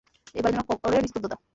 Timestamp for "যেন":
0.53-0.63